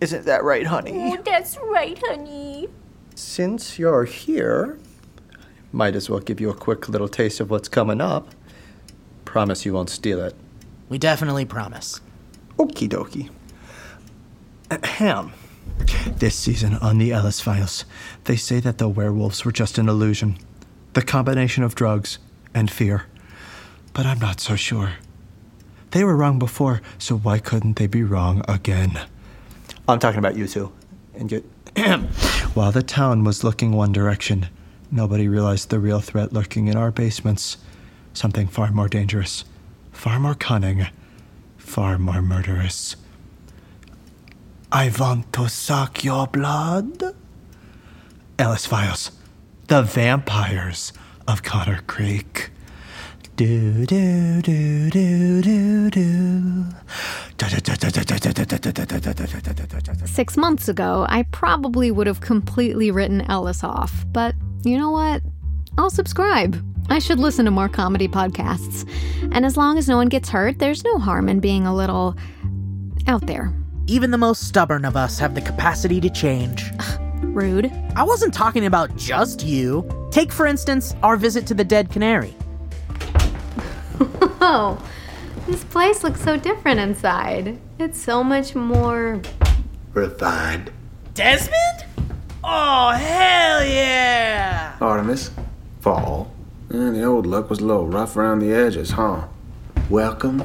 Isn't 0.00 0.24
that 0.24 0.42
right, 0.44 0.66
honey? 0.66 1.12
Oh, 1.12 1.22
that's 1.22 1.58
right, 1.58 1.98
honey. 2.06 2.68
Since 3.14 3.78
you're 3.78 4.04
here, 4.04 4.78
might 5.72 5.94
as 5.94 6.08
well 6.08 6.20
give 6.20 6.40
you 6.40 6.48
a 6.48 6.54
quick 6.54 6.88
little 6.88 7.08
taste 7.08 7.38
of 7.40 7.50
what's 7.50 7.68
coming 7.68 8.00
up. 8.00 8.34
Promise 9.24 9.64
you 9.64 9.72
won't 9.72 9.90
steal 9.90 10.20
it. 10.20 10.34
We 10.88 10.98
definitely 10.98 11.44
promise. 11.44 12.00
Okie 12.58 12.88
dokie. 12.88 13.30
Uh, 14.70 14.78
Ahem. 14.82 15.32
This 16.06 16.36
season 16.36 16.74
on 16.74 16.98
the 16.98 17.12
Ellis 17.12 17.40
Files, 17.40 17.84
they 18.24 18.36
say 18.36 18.60
that 18.60 18.78
the 18.78 18.88
werewolves 18.88 19.44
were 19.44 19.52
just 19.52 19.78
an 19.78 19.88
illusion. 19.88 20.38
The 20.92 21.02
combination 21.02 21.64
of 21.64 21.74
drugs 21.74 22.18
and 22.54 22.70
fear. 22.70 23.06
But 23.92 24.06
I'm 24.06 24.18
not 24.18 24.40
so 24.40 24.56
sure. 24.56 24.94
They 25.90 26.04
were 26.04 26.16
wrong 26.16 26.38
before, 26.38 26.82
so 26.98 27.16
why 27.16 27.38
couldn't 27.38 27.76
they 27.76 27.86
be 27.86 28.02
wrong 28.02 28.42
again? 28.48 29.00
I'm 29.88 29.98
talking 29.98 30.18
about 30.18 30.36
you 30.36 30.46
two. 30.46 30.72
And 31.14 31.30
you. 31.30 31.44
While 32.54 32.72
the 32.72 32.82
town 32.82 33.24
was 33.24 33.44
looking 33.44 33.72
one 33.72 33.92
direction, 33.92 34.48
nobody 34.90 35.28
realized 35.28 35.70
the 35.70 35.80
real 35.80 36.00
threat 36.00 36.32
lurking 36.32 36.68
in 36.68 36.76
our 36.76 36.90
basements. 36.90 37.58
Something 38.14 38.46
far 38.46 38.70
more 38.70 38.88
dangerous, 38.88 39.44
far 39.92 40.18
more 40.18 40.34
cunning, 40.34 40.86
far 41.58 41.98
more 41.98 42.22
murderous. 42.22 42.96
I 44.72 44.90
want 44.98 45.32
to 45.34 45.48
suck 45.48 46.02
your 46.04 46.26
blood. 46.26 47.14
Ellis 48.38 48.66
Files, 48.66 49.10
the 49.66 49.82
vampires 49.82 50.92
of 51.28 51.42
Connor 51.42 51.82
Creek. 51.86 52.50
Do 53.36 53.84
do 53.84 54.40
do 54.42 54.90
do 54.90 55.42
do 55.42 55.90
do. 55.90 56.64
Six 60.06 60.36
months 60.36 60.68
ago, 60.68 61.04
I 61.08 61.24
probably 61.32 61.90
would 61.90 62.06
have 62.06 62.20
completely 62.20 62.92
written 62.92 63.22
Ellis 63.22 63.64
off, 63.64 64.04
but 64.12 64.36
you 64.64 64.78
know 64.78 64.92
what? 64.92 65.20
I'll 65.76 65.90
subscribe. 65.90 66.64
I 66.88 66.98
should 66.98 67.18
listen 67.18 67.44
to 67.46 67.50
more 67.50 67.68
comedy 67.68 68.08
podcasts. 68.08 68.88
And 69.32 69.44
as 69.44 69.56
long 69.56 69.78
as 69.78 69.88
no 69.88 69.96
one 69.96 70.08
gets 70.08 70.28
hurt, 70.28 70.58
there's 70.58 70.84
no 70.84 70.98
harm 70.98 71.28
in 71.28 71.40
being 71.40 71.66
a 71.66 71.74
little 71.74 72.16
out 73.06 73.26
there. 73.26 73.52
Even 73.86 74.10
the 74.10 74.18
most 74.18 74.46
stubborn 74.48 74.84
of 74.84 74.96
us 74.96 75.18
have 75.18 75.34
the 75.34 75.40
capacity 75.40 76.00
to 76.00 76.10
change. 76.10 76.70
Rude. 77.22 77.72
I 77.96 78.02
wasn't 78.04 78.32
talking 78.34 78.66
about 78.66 78.94
just 78.96 79.42
you. 79.44 79.88
Take, 80.10 80.30
for 80.30 80.46
instance, 80.46 80.94
our 81.02 81.16
visit 81.16 81.46
to 81.48 81.54
the 81.54 81.64
Dead 81.64 81.90
Canary. 81.90 82.34
Oh, 84.46 84.78
this 85.46 85.64
place 85.64 86.04
looks 86.04 86.20
so 86.20 86.36
different 86.36 86.78
inside. 86.78 87.58
It's 87.78 87.98
so 87.98 88.22
much 88.22 88.54
more. 88.54 89.22
Refined. 89.94 90.70
Desmond? 91.14 91.86
Oh, 92.42 92.90
hell 92.90 93.64
yeah! 93.64 94.76
Artemis, 94.82 95.30
fall. 95.80 96.30
And 96.70 96.96
the 96.96 97.04
old 97.04 97.26
look 97.26 97.50
was 97.50 97.60
a 97.60 97.64
little 97.64 97.86
rough 97.86 98.16
around 98.16 98.38
the 98.38 98.52
edges, 98.52 98.92
huh? 98.92 99.26
Welcome 99.90 100.42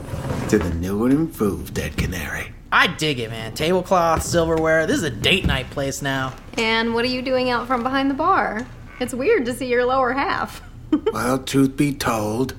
to 0.50 0.58
the 0.58 0.74
new 0.76 1.06
and 1.06 1.14
improved 1.14 1.74
Dead 1.74 1.96
Canary. 1.96 2.52
I 2.72 2.88
dig 2.88 3.20
it, 3.20 3.30
man. 3.30 3.54
Tablecloth, 3.54 4.22
silverware. 4.22 4.86
This 4.86 4.98
is 4.98 5.04
a 5.04 5.10
date 5.10 5.46
night 5.46 5.70
place 5.70 6.02
now. 6.02 6.34
And 6.58 6.94
what 6.94 7.06
are 7.06 7.10
you 7.10 7.22
doing 7.22 7.50
out 7.50 7.68
from 7.68 7.84
behind 7.84 8.10
the 8.12 8.16
bar? 8.16 8.68
It's 9.00 9.14
weird 9.14 9.46
to 9.46 9.54
see 9.54 9.68
your 9.68 9.86
lower 9.86 10.12
half. 10.12 10.62
well, 11.14 11.40
truth 11.40 11.78
be 11.78 11.94
told, 11.94 12.54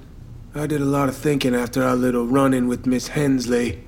I 0.55 0.67
did 0.67 0.81
a 0.81 0.87
lot 0.87 1.11
of 1.11 1.17
thinking 1.17 1.55
after 1.55 1.83
our 1.83 1.97
little 1.97 2.27
run 2.27 2.55
in 2.55 2.67
with 2.67 2.87
Miss 2.87 3.09
Hensley. 3.09 3.85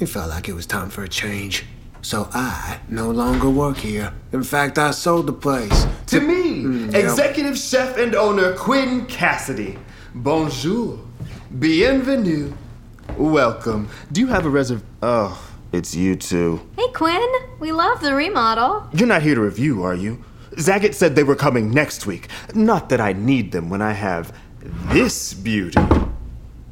It 0.00 0.06
felt 0.06 0.28
like 0.28 0.48
it 0.48 0.54
was 0.54 0.66
time 0.66 0.90
for 0.90 1.04
a 1.04 1.08
change. 1.08 1.64
So 2.02 2.28
I 2.34 2.80
no 2.88 3.10
longer 3.10 3.48
work 3.48 3.78
here. 3.78 4.12
In 4.32 4.42
fact, 4.42 4.76
I 4.76 4.90
sold 4.90 5.26
the 5.26 5.32
place. 5.32 5.86
To 6.08 6.20
me, 6.20 6.34
mm-hmm. 6.34 6.73
Executive 6.94 7.58
chef 7.58 7.98
and 7.98 8.14
owner 8.14 8.54
Quinn 8.54 9.04
Cassidy. 9.06 9.76
Bonjour. 10.14 11.00
Bienvenue. 11.58 12.52
Welcome. 13.16 13.88
Do 14.12 14.20
you 14.20 14.28
have 14.28 14.46
a 14.46 14.48
reserv? 14.48 14.80
Oh, 15.02 15.52
it's 15.72 15.96
you 15.96 16.14
two. 16.14 16.60
hey, 16.76 16.86
Quinn, 16.92 17.28
we 17.58 17.72
love 17.72 18.00
the 18.00 18.14
remodel. 18.14 18.88
You're 18.92 19.08
not 19.08 19.22
here 19.22 19.34
to 19.34 19.40
review, 19.40 19.82
are 19.82 19.96
you? 19.96 20.22
Zagat 20.52 20.94
said 20.94 21.16
they 21.16 21.24
were 21.24 21.34
coming 21.34 21.72
next 21.72 22.06
week. 22.06 22.28
Not 22.54 22.88
that 22.90 23.00
I 23.00 23.12
need 23.12 23.50
them 23.50 23.70
when 23.70 23.82
I 23.82 23.92
have 23.92 24.32
this 24.92 25.34
beauty. 25.34 25.80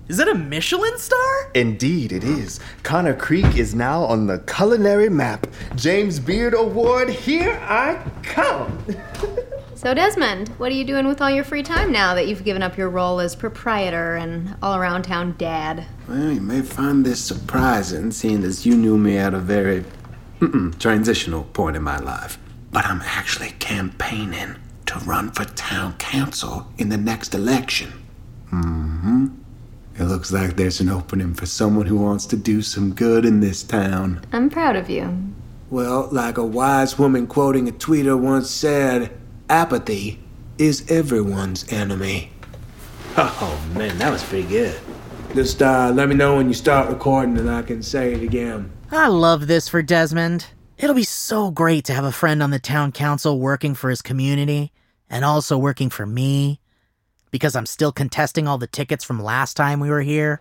Is 0.08 0.18
it 0.18 0.28
a 0.28 0.34
Michelin 0.34 0.98
star? 0.98 1.50
Indeed, 1.54 2.12
it 2.12 2.24
is. 2.24 2.60
Connor 2.82 3.14
Creek 3.14 3.56
is 3.56 3.74
now 3.74 4.02
on 4.02 4.26
the 4.26 4.40
culinary 4.40 5.08
map. 5.08 5.46
James 5.76 6.18
Beard 6.18 6.54
Award, 6.54 7.08
here 7.08 7.58
I 7.62 8.02
come. 8.22 8.84
So, 9.74 9.94
Desmond, 9.94 10.48
what 10.58 10.70
are 10.70 10.76
you 10.76 10.84
doing 10.84 11.08
with 11.08 11.20
all 11.20 11.28
your 11.28 11.42
free 11.42 11.64
time 11.64 11.90
now 11.90 12.14
that 12.14 12.28
you've 12.28 12.44
given 12.44 12.62
up 12.62 12.78
your 12.78 12.88
role 12.88 13.18
as 13.18 13.34
proprietor 13.34 14.14
and 14.14 14.54
all 14.62 14.76
around 14.76 15.02
town 15.02 15.34
dad? 15.38 15.86
Well, 16.06 16.30
you 16.30 16.40
may 16.40 16.62
find 16.62 17.04
this 17.04 17.18
surprising, 17.18 18.12
seeing 18.12 18.44
as 18.44 18.64
you 18.64 18.76
knew 18.76 18.96
me 18.96 19.18
at 19.18 19.34
a 19.34 19.40
very 19.40 19.84
mm-mm, 20.38 20.78
transitional 20.78 21.42
point 21.42 21.74
in 21.74 21.82
my 21.82 21.98
life. 21.98 22.38
But 22.70 22.86
I'm 22.86 23.00
actually 23.02 23.50
campaigning 23.58 24.54
to 24.86 25.00
run 25.00 25.32
for 25.32 25.46
town 25.46 25.94
council 25.94 26.68
in 26.78 26.88
the 26.88 26.96
next 26.96 27.34
election. 27.34 27.92
Mm-hmm. 28.52 29.41
It 29.98 30.04
looks 30.04 30.32
like 30.32 30.56
there's 30.56 30.80
an 30.80 30.88
opening 30.88 31.34
for 31.34 31.46
someone 31.46 31.86
who 31.86 31.98
wants 31.98 32.26
to 32.26 32.36
do 32.36 32.62
some 32.62 32.94
good 32.94 33.24
in 33.24 33.40
this 33.40 33.62
town. 33.62 34.24
I'm 34.32 34.48
proud 34.48 34.76
of 34.76 34.88
you. 34.88 35.34
Well, 35.70 36.08
like 36.10 36.38
a 36.38 36.44
wise 36.44 36.98
woman 36.98 37.26
quoting 37.26 37.68
a 37.68 37.72
tweeter 37.72 38.18
once 38.18 38.50
said, 38.50 39.10
apathy 39.48 40.20
is 40.58 40.90
everyone's 40.90 41.70
enemy. 41.72 42.30
Oh 43.16 43.62
man, 43.74 43.98
that 43.98 44.10
was 44.10 44.24
pretty 44.24 44.48
good. 44.48 44.78
Just 45.34 45.62
uh, 45.62 45.92
let 45.94 46.08
me 46.08 46.14
know 46.14 46.36
when 46.36 46.48
you 46.48 46.54
start 46.54 46.88
recording 46.88 47.36
and 47.38 47.50
I 47.50 47.62
can 47.62 47.82
say 47.82 48.14
it 48.14 48.22
again. 48.22 48.72
I 48.90 49.08
love 49.08 49.46
this 49.46 49.68
for 49.68 49.82
Desmond. 49.82 50.46
It'll 50.78 50.94
be 50.94 51.04
so 51.04 51.50
great 51.50 51.84
to 51.86 51.94
have 51.94 52.04
a 52.04 52.12
friend 52.12 52.42
on 52.42 52.50
the 52.50 52.58
town 52.58 52.92
council 52.92 53.38
working 53.38 53.74
for 53.74 53.90
his 53.90 54.02
community 54.02 54.72
and 55.10 55.24
also 55.24 55.58
working 55.58 55.90
for 55.90 56.06
me 56.06 56.60
because 57.32 57.56
I'm 57.56 57.66
still 57.66 57.90
contesting 57.90 58.46
all 58.46 58.58
the 58.58 58.68
tickets 58.68 59.02
from 59.02 59.20
last 59.20 59.56
time 59.56 59.80
we 59.80 59.90
were 59.90 60.02
here. 60.02 60.40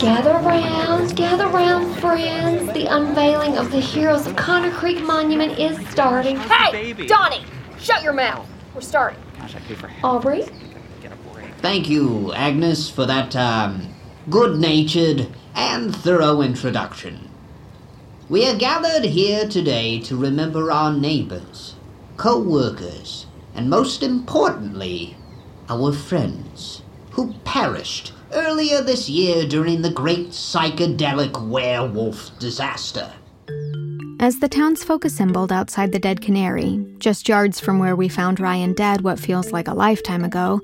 Gather 0.00 0.32
round, 0.32 1.14
gather 1.14 1.46
round, 1.46 1.96
friends. 1.98 2.72
The 2.72 2.86
unveiling 2.86 3.56
of 3.56 3.70
the 3.70 3.78
Heroes 3.80 4.26
of 4.26 4.34
Connor 4.34 4.72
Creek 4.72 5.04
Monument 5.04 5.56
is 5.58 5.78
starting. 5.90 6.36
Hey, 6.36 6.94
Donnie, 7.06 7.44
shut 7.78 8.02
your 8.02 8.14
mouth. 8.14 8.48
We're 8.74 8.80
starting. 8.80 9.20
Aubrey? 10.02 10.46
Thank 11.58 11.88
you, 11.88 12.32
Agnes, 12.32 12.88
for 12.88 13.06
that 13.06 13.36
um, 13.36 13.94
good 14.30 14.58
natured 14.58 15.28
and 15.54 15.94
thorough 15.94 16.40
introduction. 16.40 17.28
We 18.28 18.48
are 18.48 18.56
gathered 18.56 19.04
here 19.04 19.48
today 19.48 20.00
to 20.00 20.16
remember 20.16 20.70
our 20.70 20.92
neighbors, 20.92 21.74
co 22.16 22.38
workers, 22.40 23.26
and 23.58 23.68
most 23.68 24.04
importantly, 24.04 25.16
our 25.68 25.92
friends 25.92 26.82
who 27.10 27.34
perished 27.42 28.12
earlier 28.32 28.80
this 28.80 29.08
year 29.08 29.48
during 29.48 29.82
the 29.82 29.90
great 29.90 30.28
psychedelic 30.28 31.48
werewolf 31.48 32.30
disaster. 32.38 33.12
As 34.20 34.38
the 34.38 34.48
townsfolk 34.48 35.04
assembled 35.04 35.50
outside 35.50 35.90
the 35.90 35.98
Dead 35.98 36.20
Canary, 36.20 36.86
just 36.98 37.28
yards 37.28 37.58
from 37.58 37.80
where 37.80 37.96
we 37.96 38.08
found 38.08 38.38
Ryan 38.38 38.74
dead 38.74 39.00
what 39.00 39.18
feels 39.18 39.50
like 39.50 39.66
a 39.66 39.74
lifetime 39.74 40.24
ago, 40.24 40.60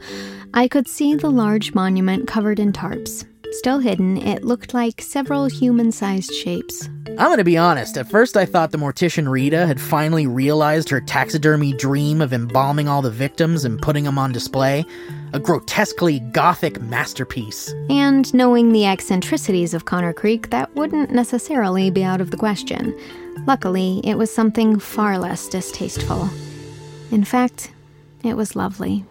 I 0.54 0.68
could 0.68 0.86
see 0.86 1.16
the 1.16 1.30
large 1.30 1.74
monument 1.74 2.28
covered 2.28 2.60
in 2.60 2.72
tarps. 2.72 3.26
Still 3.52 3.78
hidden, 3.78 4.16
it 4.18 4.44
looked 4.44 4.74
like 4.74 5.00
several 5.00 5.46
human 5.46 5.92
sized 5.92 6.32
shapes. 6.32 6.88
I'm 7.06 7.30
gonna 7.30 7.44
be 7.44 7.56
honest, 7.56 7.96
at 7.96 8.10
first 8.10 8.36
I 8.36 8.44
thought 8.44 8.72
the 8.72 8.78
mortician 8.78 9.30
Rita 9.30 9.66
had 9.66 9.80
finally 9.80 10.26
realized 10.26 10.88
her 10.88 11.00
taxidermy 11.00 11.72
dream 11.72 12.20
of 12.20 12.32
embalming 12.32 12.88
all 12.88 13.02
the 13.02 13.10
victims 13.10 13.64
and 13.64 13.80
putting 13.80 14.04
them 14.04 14.18
on 14.18 14.32
display. 14.32 14.84
A 15.32 15.38
grotesquely 15.38 16.20
gothic 16.20 16.80
masterpiece. 16.82 17.72
And 17.88 18.32
knowing 18.34 18.72
the 18.72 18.86
eccentricities 18.86 19.74
of 19.74 19.84
Connor 19.84 20.12
Creek, 20.12 20.50
that 20.50 20.74
wouldn't 20.74 21.10
necessarily 21.10 21.90
be 21.90 22.04
out 22.04 22.20
of 22.20 22.30
the 22.30 22.36
question. 22.36 22.98
Luckily, 23.46 24.00
it 24.04 24.16
was 24.16 24.32
something 24.34 24.78
far 24.78 25.18
less 25.18 25.48
distasteful. 25.48 26.28
In 27.10 27.24
fact, 27.24 27.72
it 28.22 28.36
was 28.36 28.56
lovely. 28.56 29.04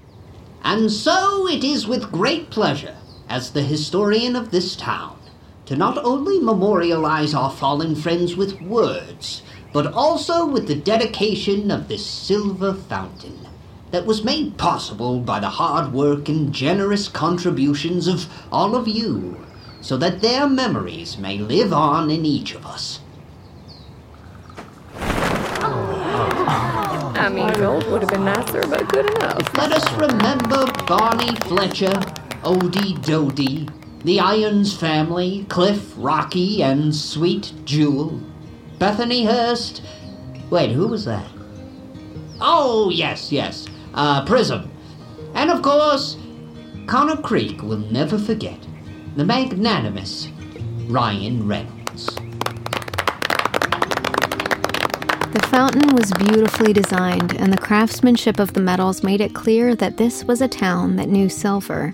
And 0.64 0.92
so 0.92 1.48
it 1.48 1.64
is 1.64 1.88
with 1.88 2.12
great 2.12 2.50
pleasure, 2.50 2.96
as 3.34 3.50
the 3.50 3.64
historian 3.64 4.36
of 4.36 4.52
this 4.52 4.76
town, 4.76 5.18
to 5.66 5.76
not 5.76 5.98
only 6.06 6.40
memorialize 6.40 7.34
our 7.34 7.50
fallen 7.50 7.96
friends 7.96 8.36
with 8.36 8.62
words, 8.62 9.42
but 9.74 9.92
also 9.92 10.46
with 10.46 10.68
the 10.68 10.76
dedication 10.76 11.72
of 11.72 11.88
this 11.88 12.06
silver 12.06 12.76
fountain 12.76 13.48
that 13.90 14.06
was 14.06 14.24
made 14.24 14.56
possible 14.60 15.20
by 15.20 15.40
the 15.40 15.50
hard 15.50 15.92
work 15.92 16.30
and 16.30 16.54
generous 16.54 17.08
contributions 17.08 18.08
of 18.08 18.28
all 18.52 18.76
of 18.76 18.88
you, 18.88 19.44
so 19.82 19.98
that 19.98 20.22
their 20.22 20.48
memories 20.48 21.18
may 21.18 21.40
live 21.40 21.74
on 21.74 22.12
in 22.12 22.24
each 22.28 22.54
of 22.54 22.64
us. 22.68 23.00
I 27.16 27.30
mean, 27.34 27.52
gold 27.54 27.90
would 27.90 28.04
have 28.04 28.12
been 28.12 28.26
nicer, 28.26 28.62
but 28.68 28.88
good 28.90 29.10
enough. 29.10 29.58
Let 29.58 29.72
us 29.72 29.92
remember 29.94 30.72
Barney 30.86 31.36
Fletcher, 31.48 32.00
Odie 32.44 33.02
Dodie, 33.06 33.70
the 34.04 34.20
Irons 34.20 34.76
family, 34.76 35.46
Cliff, 35.50 35.94
Rocky, 35.98 36.62
and 36.62 36.94
Sweet 36.94 37.54
Jewel, 37.64 38.20
Bethany 38.80 39.26
Hurst. 39.26 39.82
Wait, 40.50 40.72
who 40.72 40.88
was 40.88 41.06
that? 41.06 41.26
Oh, 42.42 42.90
yes, 42.90 43.32
yes, 43.32 43.68
uh, 43.94 44.26
Prism. 44.26 44.70
And 45.36 45.50
of 45.50 45.62
course, 45.62 46.18
Connor 46.86 47.22
Creek 47.22 47.64
will 47.64 47.78
never 47.78 48.20
forget 48.20 48.60
the 49.16 49.24
magnanimous 49.24 50.28
Ryan 50.88 51.48
Reynolds. 51.48 52.08
The 55.34 55.48
fountain 55.50 55.96
was 55.96 56.12
beautifully 56.12 56.74
designed, 56.74 57.36
and 57.38 57.52
the 57.52 57.58
craftsmanship 57.58 58.40
of 58.40 58.54
the 58.54 58.60
metals 58.60 59.02
made 59.02 59.22
it 59.22 59.34
clear 59.34 59.76
that 59.76 59.98
this 59.98 60.24
was 60.26 60.42
a 60.42 60.48
town 60.48 60.96
that 60.98 61.10
knew 61.10 61.30
silver, 61.30 61.94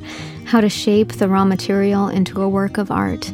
how 0.50 0.60
to 0.60 0.68
shape 0.68 1.14
the 1.14 1.30
raw 1.30 1.46
material 1.46 2.08
into 2.08 2.42
a 2.42 2.50
work 2.50 2.80
of 2.80 2.90
art. 2.90 3.32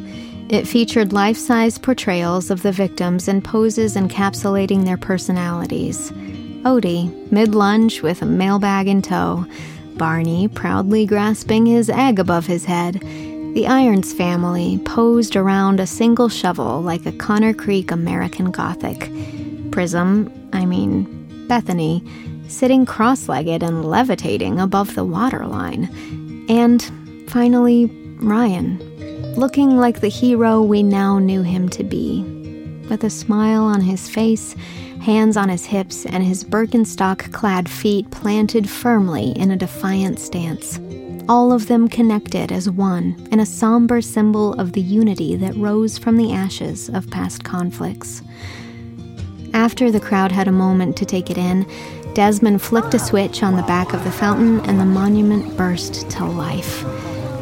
It 0.50 0.68
featured 0.68 1.14
life 1.14 1.38
size 1.38 1.78
portrayals 1.78 2.50
of 2.50 2.60
the 2.60 2.72
victims 2.72 3.26
and 3.26 3.42
poses 3.42 3.96
encapsulating 3.96 4.84
their 4.84 4.98
personalities. 4.98 6.10
Odie, 6.62 7.10
mid 7.32 7.54
lunge 7.54 8.02
with 8.02 8.20
a 8.20 8.26
mailbag 8.26 8.86
in 8.86 9.00
tow, 9.00 9.46
Barney 9.96 10.46
proudly 10.48 11.06
grasping 11.06 11.64
his 11.64 11.88
egg 11.88 12.18
above 12.18 12.44
his 12.44 12.66
head. 12.66 13.00
The 13.54 13.66
Irons 13.66 14.12
family 14.12 14.78
posed 14.84 15.36
around 15.36 15.80
a 15.80 15.86
single 15.86 16.28
shovel 16.28 16.82
like 16.82 17.06
a 17.06 17.12
Connor 17.12 17.54
Creek 17.54 17.90
American 17.90 18.50
Gothic. 18.50 19.10
Prism, 19.70 20.30
I 20.52 20.66
mean, 20.66 21.46
Bethany, 21.48 22.04
sitting 22.46 22.84
cross 22.84 23.26
legged 23.26 23.62
and 23.62 23.86
levitating 23.86 24.60
above 24.60 24.94
the 24.94 25.04
waterline. 25.04 25.88
And 26.50 27.05
finally, 27.28 27.86
Ryan, 28.18 28.78
looking 29.34 29.76
like 29.76 30.00
the 30.00 30.08
hero 30.08 30.62
we 30.62 30.82
now 30.82 31.18
knew 31.18 31.42
him 31.42 31.68
to 31.70 31.84
be. 31.84 32.22
With 32.88 33.04
a 33.04 33.10
smile 33.10 33.64
on 33.64 33.80
his 33.80 34.08
face, 34.08 34.54
hands 35.00 35.36
on 35.36 35.48
his 35.48 35.64
hips, 35.64 36.06
and 36.06 36.24
his 36.24 36.44
Birkenstock 36.44 37.32
clad 37.32 37.68
feet 37.68 38.10
planted 38.10 38.68
firmly 38.68 39.30
in 39.32 39.50
a 39.50 39.56
defiant 39.56 40.18
stance. 40.18 40.80
All 41.28 41.52
of 41.52 41.66
them 41.66 41.88
connected 41.88 42.52
as 42.52 42.70
one 42.70 43.28
in 43.32 43.40
a 43.40 43.46
somber 43.46 44.00
symbol 44.00 44.54
of 44.54 44.72
the 44.72 44.80
unity 44.80 45.36
that 45.36 45.56
rose 45.56 45.98
from 45.98 46.16
the 46.16 46.32
ashes 46.32 46.88
of 46.88 47.10
past 47.10 47.44
conflicts. 47.44 48.22
After 49.52 49.90
the 49.90 50.00
crowd 50.00 50.32
had 50.32 50.48
a 50.48 50.52
moment 50.52 50.96
to 50.98 51.04
take 51.04 51.30
it 51.30 51.38
in, 51.38 51.66
Desmond 52.14 52.62
flicked 52.62 52.94
a 52.94 52.98
switch 52.98 53.42
on 53.42 53.56
the 53.56 53.62
back 53.62 53.92
of 53.92 54.04
the 54.04 54.12
fountain 54.12 54.60
and 54.60 54.80
the 54.80 54.84
monument 54.84 55.56
burst 55.56 56.08
to 56.10 56.24
life. 56.24 56.84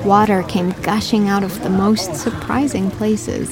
Water 0.05 0.43
came 0.43 0.71
gushing 0.83 1.29
out 1.29 1.43
of 1.43 1.63
the 1.63 1.71
most 1.71 2.15
surprising 2.15 2.91
places 2.91 3.49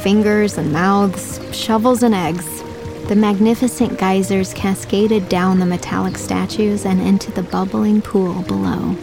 fingers 0.00 0.58
and 0.58 0.72
mouths, 0.72 1.40
shovels 1.56 2.02
and 2.02 2.14
eggs. 2.14 2.62
The 3.08 3.14
magnificent 3.14 3.98
geysers 3.98 4.52
cascaded 4.54 5.28
down 5.28 5.60
the 5.60 5.66
metallic 5.66 6.18
statues 6.18 6.84
and 6.84 7.00
into 7.00 7.30
the 7.30 7.44
bubbling 7.44 8.02
pool 8.02 8.42
below. 8.42 8.96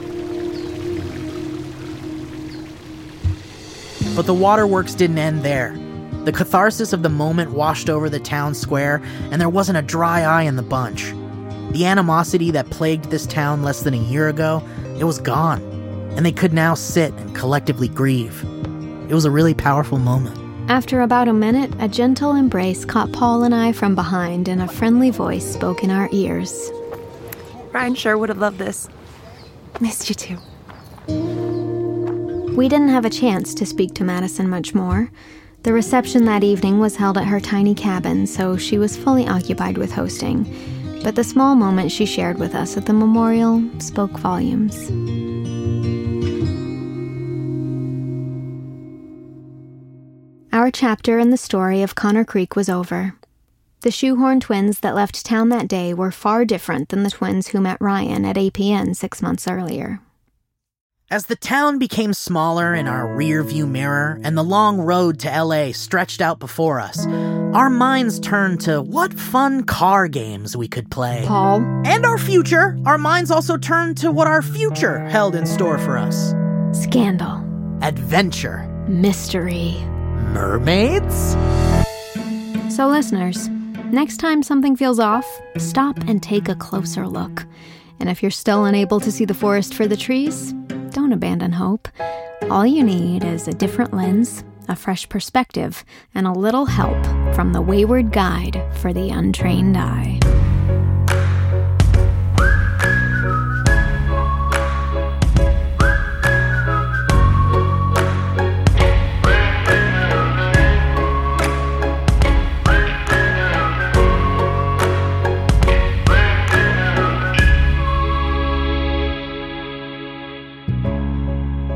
But 4.16 4.26
the 4.26 4.34
waterworks 4.34 4.94
didn't 4.94 5.18
end 5.18 5.44
there. 5.44 5.78
The 6.26 6.34
catharsis 6.34 6.94
of 6.94 7.04
the 7.04 7.10
moment 7.10 7.52
washed 7.52 7.90
over 7.90 8.10
the 8.10 8.20
town 8.20 8.54
square, 8.54 9.02
and 9.32 9.40
there 9.40 9.50
wasn't 9.50 9.78
a 9.78 9.82
dry 9.82 10.22
eye 10.22 10.44
in 10.44 10.58
the 10.58 10.62
bunch. 10.62 11.14
The 11.72 11.86
animosity 11.86 12.52
that 12.52 12.70
plagued 12.70 13.06
this 13.06 13.26
town 13.26 13.64
less 13.64 13.82
than 13.82 13.94
a 13.94 13.98
year 13.98 14.28
ago, 14.28 14.62
it 15.00 15.06
was 15.06 15.20
gone, 15.20 15.71
and 16.16 16.26
they 16.26 16.32
could 16.32 16.54
now 16.54 16.74
sit 16.74 17.14
and 17.14 17.36
collectively 17.36 17.88
grieve. 17.88 18.44
It 19.10 19.14
was 19.14 19.26
a 19.26 19.32
really 19.32 19.54
powerful 19.54 19.98
moment. 19.98 20.38
After 20.70 21.02
about 21.02 21.28
a 21.28 21.34
minute, 21.34 21.74
a 21.80 21.88
gentle 21.88 22.34
embrace 22.34 22.86
caught 22.86 23.12
Paul 23.12 23.44
and 23.44 23.54
I 23.54 23.74
from 23.74 23.96
behind, 23.96 24.48
and 24.48 24.62
a 24.62 24.68
friendly 24.68 25.10
voice 25.10 25.46
spoke 25.46 25.84
in 25.84 25.92
our 25.92 26.08
ears. 26.12 26.72
Ryan 27.74 27.96
sure 27.96 28.18
would 28.18 28.30
have 28.30 28.38
loved 28.38 28.58
this. 28.58 28.88
Missed 29.80 30.10
you 30.10 30.16
too. 30.16 30.38
We 32.56 32.70
didn't 32.70 32.90
have 32.90 33.06
a 33.06 33.10
chance 33.10 33.54
to 33.56 33.66
speak 33.66 33.94
to 33.96 34.04
Madison 34.04 34.50
much 34.50 34.74
more. 34.74 35.12
The 35.64 35.74
reception 35.74 36.26
that 36.26 36.44
evening 36.44 36.80
was 36.80 36.96
held 36.96 37.18
at 37.18 37.28
her 37.28 37.40
tiny 37.40 37.76
cabin, 37.76 38.28
so 38.28 38.58
she 38.58 38.78
was 38.78 38.98
fully 38.98 39.28
occupied 39.28 39.78
with 39.78 39.92
hosting. 39.92 40.46
But 41.04 41.16
the 41.16 41.24
small 41.24 41.56
moment 41.56 41.92
she 41.92 42.06
shared 42.06 42.38
with 42.38 42.56
us 42.56 42.78
at 42.78 42.86
the 42.86 42.94
memorial 42.94 43.64
spoke 43.80 44.12
volumes. 44.20 45.31
Our 50.54 50.70
chapter 50.70 51.18
in 51.18 51.30
the 51.30 51.38
story 51.38 51.82
of 51.82 51.96
Connor 51.96 52.26
Creek 52.26 52.58
was 52.58 52.68
over. 52.68 53.16
The 53.82 53.92
shoehorn 53.92 54.42
twins 54.42 54.82
that 54.82 54.96
left 54.96 55.26
town 55.26 55.48
that 55.48 55.70
day 55.70 55.94
were 55.94 56.12
far 56.12 56.44
different 56.44 56.90
than 56.90 57.04
the 57.04 57.10
twins 57.10 57.48
who 57.48 57.62
met 57.62 57.78
Ryan 57.80 58.26
at 58.26 58.36
APN 58.36 58.94
six 58.98 59.22
months 59.22 59.48
earlier. 59.48 60.02
As 61.10 61.28
the 61.28 61.38
town 61.38 61.80
became 61.80 62.14
smaller 62.14 62.74
in 62.74 62.86
our 62.86 63.06
rearview 63.08 63.66
mirror 63.66 64.20
and 64.24 64.38
the 64.38 64.44
long 64.44 64.82
road 64.82 65.20
to 65.20 65.30
LA 65.30 65.72
stretched 65.72 66.20
out 66.20 66.40
before 66.40 66.82
us, 66.82 67.08
our 67.56 67.70
minds 67.70 68.20
turned 68.20 68.60
to 68.62 68.82
what 68.82 69.14
fun 69.14 69.64
car 69.64 70.10
games 70.10 70.58
we 70.58 70.68
could 70.68 70.92
play. 70.92 71.24
Paul. 71.26 71.62
And 71.86 72.06
our 72.06 72.18
future. 72.18 72.78
Our 72.86 72.98
minds 72.98 73.32
also 73.32 73.58
turned 73.58 73.98
to 74.00 74.12
what 74.12 74.28
our 74.28 74.42
future 74.42 75.00
held 75.08 75.34
in 75.34 75.46
store 75.46 75.78
for 75.78 75.98
us 75.98 76.34
Scandal. 76.74 77.42
adventure, 77.82 78.68
Mystery. 78.88 79.78
Mermaids. 80.34 81.36
So, 82.74 82.88
listeners, 82.88 83.50
next 83.92 84.18
time 84.18 84.44
something 84.44 84.76
feels 84.76 85.00
off, 85.00 85.26
stop 85.58 85.98
and 86.08 86.22
take 86.22 86.50
a 86.50 86.56
closer 86.56 87.08
look. 87.08 87.46
And 88.00 88.10
if 88.10 88.24
you're 88.24 88.32
still 88.32 88.66
unable 88.66 89.00
to 89.00 89.12
see 89.12 89.26
the 89.26 89.34
forest 89.34 89.74
for 89.74 89.88
the 89.88 89.98
trees, 89.98 90.54
don't 90.92 91.14
abandon 91.14 91.52
hope. 91.52 91.88
All 92.50 92.66
you 92.66 92.84
need 92.84 93.24
is 93.24 93.48
a 93.48 93.54
different 93.54 93.94
lens, 93.94 94.44
a 94.68 94.76
fresh 94.76 95.08
perspective, 95.08 95.86
and 96.16 96.26
a 96.26 96.32
little 96.32 96.66
help 96.66 97.04
from 97.36 97.54
the 97.54 97.62
Wayward 97.62 98.12
Guide 98.12 98.62
for 98.78 98.92
the 98.94 99.10
Untrained 99.10 99.78
Eye. 99.78 100.20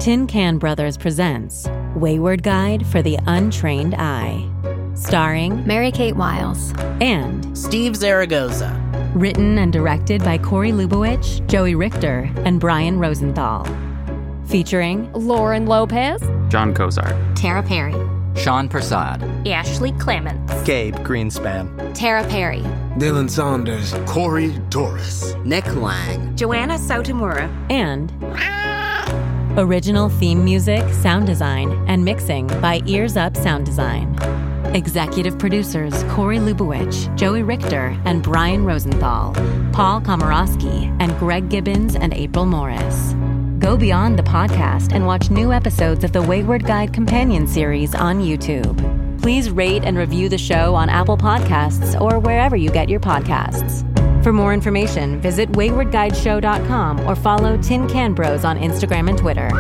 Tin 0.05 0.27
Can 0.27 0.59
Brothers 0.59 0.97
presents 0.97 1.67
Wayward 1.95 2.43
Guide 2.43 2.85
for 2.85 3.01
the 3.01 3.17
Untrained 3.25 3.95
Eye. 3.95 4.47
Starring 4.93 5.65
Mary 5.65 5.89
Kate 5.89 6.15
Wiles. 6.15 6.75
and 7.01 7.57
Steve 7.57 7.95
Zaragoza. 7.95 8.79
Written 9.15 9.57
and 9.57 9.73
directed 9.73 10.23
by 10.23 10.37
Corey 10.37 10.71
Lubowich, 10.71 11.43
Joey 11.47 11.73
Richter, 11.73 12.29
and 12.45 12.59
Brian 12.59 12.99
Rosenthal. 12.99 13.65
Featuring 14.45 15.11
Lauren 15.13 15.65
Lopez, 15.65 16.21
John 16.49 16.71
Kozart, 16.75 17.17
Tara 17.35 17.63
Perry, 17.63 17.95
Sean 18.39 18.69
Prasad, 18.69 19.23
Ashley 19.47 19.91
Clements, 19.93 20.53
Gabe 20.65 20.93
Greenspan, 20.97 21.95
Tara 21.95 22.23
Perry, 22.27 22.61
Dylan 22.99 23.27
Saunders, 23.27 23.95
Corey 24.05 24.51
Dorris, 24.69 25.33
Nick 25.43 25.65
Lang, 25.75 26.35
Joanna 26.35 26.75
Sotomura, 26.75 27.49
and 27.71 28.11
original 29.57 30.09
theme 30.09 30.43
music, 30.43 30.87
sound 30.93 31.25
design, 31.25 31.71
and 31.87 32.03
mixing 32.03 32.47
by 32.59 32.81
Ears 32.85 33.15
Up 33.15 33.35
Sound 33.37 33.65
Design. 33.65 34.13
Executive 34.75 35.39
producers 35.39 36.03
Corey 36.09 36.39
Lubowich, 36.39 37.15
Joey 37.15 37.43
Richter, 37.43 37.97
and 38.05 38.21
Brian 38.21 38.65
Rosenthal, 38.65 39.33
Paul 39.71 40.01
Komorowski, 40.01 40.95
and 40.99 41.17
Greg 41.17 41.49
Gibbons 41.49 41.95
and 41.95 42.13
April 42.13 42.45
Morris. 42.45 43.13
Go 43.59 43.77
beyond 43.77 44.19
the 44.19 44.23
podcast 44.23 44.93
and 44.93 45.07
watch 45.07 45.29
new 45.29 45.53
episodes 45.53 46.03
of 46.03 46.11
the 46.11 46.21
Wayward 46.21 46.65
Guide 46.65 46.93
Companion 46.93 47.47
series 47.47 47.95
on 47.95 48.19
YouTube. 48.19 49.21
Please 49.21 49.49
rate 49.49 49.83
and 49.85 49.97
review 49.97 50.27
the 50.27 50.37
show 50.37 50.75
on 50.75 50.89
Apple 50.89 51.17
Podcasts 51.17 51.99
or 51.99 52.19
wherever 52.19 52.55
you 52.55 52.69
get 52.69 52.89
your 52.89 52.99
podcasts. 52.99 53.94
For 54.25 54.33
more 54.33 54.55
information, 54.55 55.21
visit 55.21 55.51
waywardguideshow.com 55.51 57.01
or 57.01 57.15
follow 57.15 57.61
Tin 57.61 57.87
Can 57.87 58.15
Bros 58.15 58.43
on 58.43 58.57
Instagram 58.57 59.07
and 59.07 59.15
Twitter. 59.15 59.51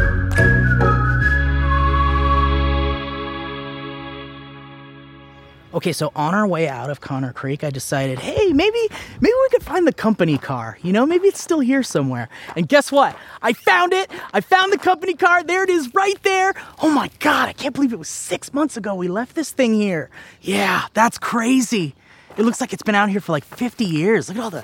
Okay, 5.75 5.93
so 5.93 6.11
on 6.15 6.33
our 6.33 6.47
way 6.47 6.67
out 6.67 6.89
of 6.89 6.99
Connor 6.99 7.31
Creek, 7.31 7.63
I 7.63 7.69
decided, 7.69 8.17
hey, 8.17 8.53
maybe 8.53 8.87
maybe 9.21 9.33
we 9.39 9.49
could 9.51 9.61
find 9.61 9.85
the 9.85 9.93
company 9.93 10.39
car. 10.39 10.79
You 10.81 10.93
know, 10.93 11.05
maybe 11.05 11.27
it's 11.27 11.39
still 11.39 11.59
here 11.59 11.83
somewhere. 11.83 12.27
And 12.55 12.67
guess 12.67 12.91
what? 12.91 13.15
I 13.43 13.53
found 13.53 13.93
it. 13.93 14.09
I 14.33 14.41
found 14.41 14.73
the 14.73 14.79
company 14.79 15.13
car. 15.13 15.43
There 15.43 15.63
it 15.63 15.69
is, 15.69 15.93
right 15.93 16.19
there. 16.23 16.55
Oh 16.81 16.89
my 16.89 17.11
god, 17.19 17.49
I 17.49 17.53
can't 17.53 17.75
believe 17.75 17.93
it 17.93 17.99
was 17.99 18.09
six 18.09 18.51
months 18.51 18.77
ago 18.77 18.95
we 18.95 19.09
left 19.09 19.35
this 19.35 19.51
thing 19.51 19.75
here. 19.75 20.09
Yeah, 20.41 20.87
that's 20.95 21.19
crazy. 21.19 21.93
It 22.37 22.43
looks 22.43 22.59
like 22.59 22.73
it's 22.73 22.83
been 22.83 22.95
out 22.95 23.09
here 23.09 23.21
for 23.21 23.31
like 23.31 23.45
50 23.45 23.85
years. 23.85 24.27
Look 24.27 24.37
at 24.37 24.43
all 24.43 24.49
the 24.49 24.63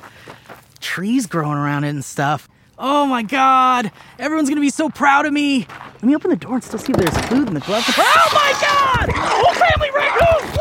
trees 0.79 1.25
growing 1.25 1.57
around 1.57 1.83
it 1.85 1.89
and 1.89 2.03
stuff. 2.03 2.49
Oh 2.77 3.05
my 3.05 3.21
god, 3.21 3.91
everyone's 4.17 4.49
gonna 4.49 4.59
be 4.61 4.71
so 4.71 4.89
proud 4.89 5.25
of 5.25 5.33
me. 5.33 5.67
Let 5.95 6.03
me 6.03 6.15
open 6.15 6.31
the 6.31 6.35
door 6.35 6.55
and 6.55 6.63
still 6.63 6.79
see 6.79 6.91
if 6.91 6.97
there's 6.97 7.17
food 7.27 7.47
in 7.47 7.53
the 7.53 7.59
glove. 7.59 7.83
Oh 7.87 8.29
my 8.33 8.53
god! 8.59 9.11
Whole 9.13 9.53
family 9.53 9.91
raccoon! 9.91 10.51